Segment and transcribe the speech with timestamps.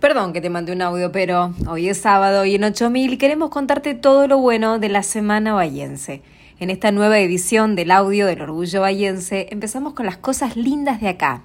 [0.00, 3.92] Perdón que te mandé un audio, pero hoy es sábado y en 8000 queremos contarte
[3.94, 6.22] todo lo bueno de la Semana Bayense.
[6.58, 11.08] En esta nueva edición del audio del Orgullo Bayense empezamos con las cosas lindas de
[11.08, 11.42] acá.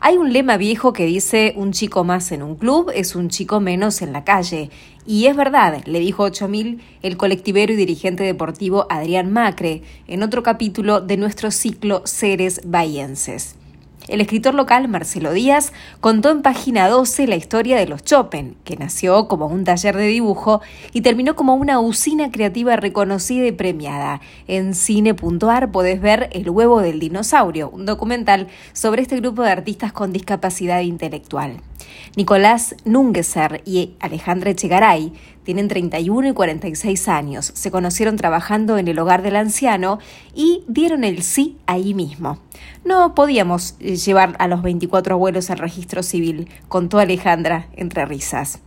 [0.00, 3.60] Hay un lema viejo que dice un chico más en un club es un chico
[3.60, 4.68] menos en la calle.
[5.06, 10.42] Y es verdad, le dijo 8000 el colectivero y dirigente deportivo Adrián Macre en otro
[10.42, 13.56] capítulo de nuestro ciclo Seres Bayenses.
[14.08, 18.76] El escritor local Marcelo Díaz contó en página 12 la historia de los Chopin, que
[18.76, 20.60] nació como un taller de dibujo
[20.92, 24.20] y terminó como una usina creativa reconocida y premiada.
[24.46, 29.92] En cine.ar podés ver El huevo del dinosaurio, un documental sobre este grupo de artistas
[29.92, 31.60] con discapacidad intelectual.
[32.16, 35.12] Nicolás Nungeser y Alejandra Echegaray
[35.44, 39.98] tienen 31 y 46 años, se conocieron trabajando en el hogar del anciano
[40.34, 42.38] y dieron el sí ahí mismo.
[42.84, 48.60] No podíamos llevar a los 24 abuelos al registro civil, contó Alejandra entre risas.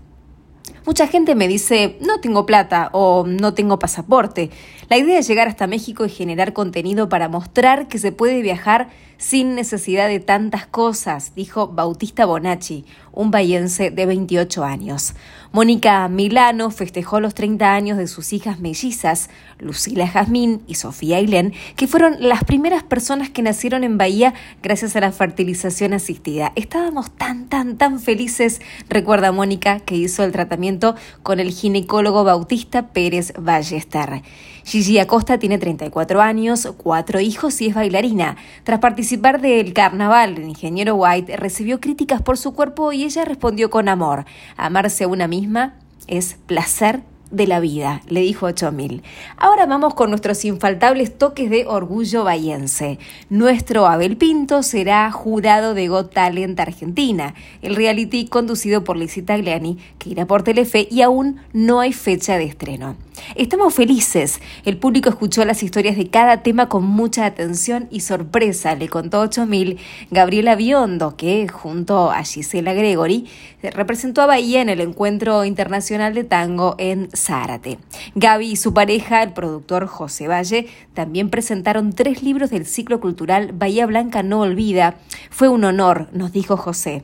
[0.90, 4.50] Mucha gente me dice, no tengo plata o no tengo pasaporte.
[4.90, 8.90] La idea es llegar hasta México y generar contenido para mostrar que se puede viajar
[9.20, 15.14] sin necesidad de tantas cosas, dijo Bautista Bonacci, un bayense de 28 años.
[15.52, 19.30] Mónica Milano festejó los 30 años de sus hijas mellizas,
[19.60, 24.96] Lucila Jazmín y Sofía Ailén, que fueron las primeras personas que nacieron en Bahía gracias
[24.96, 26.54] a la fertilización asistida.
[26.56, 30.79] Estábamos tan, tan, tan felices, recuerda Mónica, que hizo el tratamiento
[31.24, 34.22] con el ginecólogo Bautista Pérez Ballester.
[34.64, 38.38] Gigi Acosta tiene 34 años, cuatro hijos y es bailarina.
[38.64, 43.70] Tras participar del carnaval, el ingeniero White recibió críticas por su cuerpo y ella respondió
[43.70, 44.26] con amor.
[44.58, 45.76] Amarse a una misma
[46.08, 49.04] es placer de la vida, le dijo 8000.
[49.38, 53.00] Ahora vamos con nuestros infaltables toques de orgullo bayense.
[53.30, 59.78] Nuestro Abel Pinto será jurado de Got Talent Argentina, el reality conducido por Lisita Gliani,
[59.98, 62.96] que irá por Telefe y aún no hay fecha de estreno.
[63.36, 64.40] Estamos felices.
[64.66, 69.20] El público escuchó las historias de cada tema con mucha atención y sorpresa, le contó
[69.22, 69.78] 8000
[70.10, 73.28] Gabriela Biondo, que junto a Gisela Gregory
[73.62, 77.80] representó a Bahía en el encuentro internacional de tango en Zárate.
[78.16, 83.52] Gaby y su pareja, el productor José Valle, también presentaron tres libros del ciclo cultural
[83.54, 84.96] Bahía Blanca no olvida.
[85.30, 87.04] Fue un honor, nos dijo José.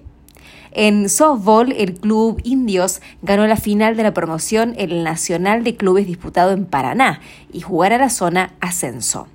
[0.71, 5.77] En softball, el club Indios ganó la final de la promoción en el Nacional de
[5.77, 7.21] Clubes disputado en Paraná
[7.53, 9.27] y jugará la zona Ascenso.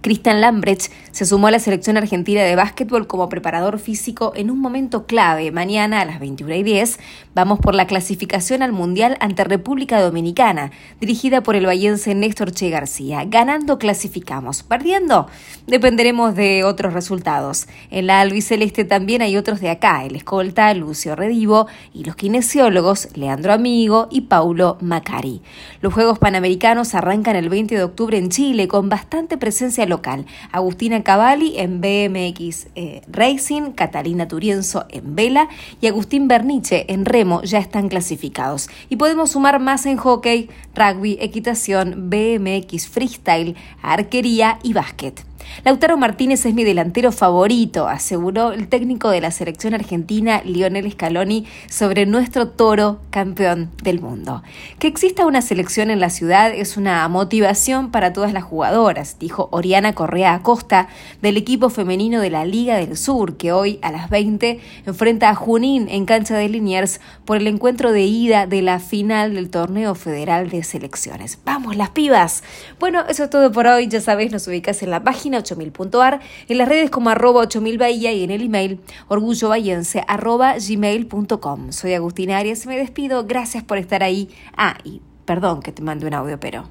[0.00, 4.60] Cristian Lambrecht se sumó a la selección argentina de básquetbol como preparador físico en un
[4.60, 5.50] momento clave.
[5.50, 7.00] Mañana a las 21 y 10
[7.34, 10.70] vamos por la clasificación al Mundial ante República Dominicana,
[11.00, 13.24] dirigida por el bayense Néstor Che García.
[13.24, 14.62] Ganando clasificamos.
[14.62, 15.26] Perdiendo
[15.66, 17.66] dependeremos de otros resultados.
[17.90, 23.08] En la albiceleste también hay otros de acá, el escolta Lucio Redivo y los kinesiólogos
[23.16, 25.42] Leandro Amigo y Paulo Macari.
[25.80, 30.26] Los Juegos Panamericanos arrancan el 20 de octubre en Chile con bastante presencia local.
[30.52, 35.48] Agustina Cavalli en BMX eh, Racing, Catalina Turienzo en Vela
[35.80, 38.68] y Agustín Berniche en Remo ya están clasificados.
[38.88, 45.27] Y podemos sumar más en hockey, rugby, equitación, BMX freestyle, arquería y básquet.
[45.64, 51.46] Lautaro Martínez es mi delantero favorito, aseguró el técnico de la selección argentina Lionel Scaloni
[51.68, 54.42] sobre nuestro toro campeón del mundo.
[54.78, 59.48] Que exista una selección en la ciudad es una motivación para todas las jugadoras, dijo
[59.52, 60.88] Oriana Correa Acosta
[61.22, 65.34] del equipo femenino de la Liga del Sur, que hoy a las 20 enfrenta a
[65.34, 69.94] Junín en cancha de Liniers por el encuentro de ida de la final del torneo
[69.94, 71.38] federal de selecciones.
[71.44, 72.42] ¡Vamos, las pibas!
[72.78, 73.88] Bueno, eso es todo por hoy.
[73.88, 78.12] Ya sabéis, nos ubicas en la página 8000.ar, en las redes como arroba 8000 Bahía
[78.12, 81.72] y en el email orgullobahiense arroba gmail.com.
[81.72, 83.24] Soy Agustina Arias y me despido.
[83.24, 84.30] Gracias por estar ahí.
[84.56, 86.64] Ah, y perdón que te mande un audio, pero